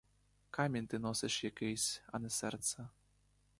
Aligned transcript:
Камінь 0.49 0.87
ти 0.87 0.99
носиш 0.99 1.43
якийсь, 1.43 2.01
а 2.07 2.19
не 2.19 2.29
серце. 2.29 2.87